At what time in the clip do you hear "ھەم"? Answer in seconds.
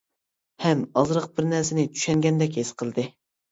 0.63-0.81